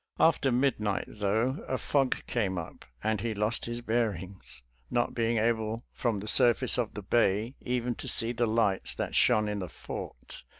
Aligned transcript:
After 0.19 0.51
midnight, 0.51 1.05
though, 1.07 1.63
a 1.67 1.77
fog 1.77 2.25
came 2.25 2.57
up 2.57 2.85
and 3.03 3.21
ihe 3.21 3.35
lost 3.37 3.65
his 3.65 3.81
bearings, 3.81 4.63
not 4.89 5.13
being 5.13 5.37
able 5.37 5.85
from 5.93 6.21
the 6.21 6.27
surface 6.27 6.79
of 6.79 6.95
the 6.95 7.03
bay 7.03 7.53
even 7.61 7.93
to 7.97 8.07
see 8.07 8.31
the 8.31 8.47
lights 8.47 8.95
that 8.95 9.13
shone 9.13 9.47
in. 9.47 9.59
the 9.59 9.69
fort. 9.69 10.41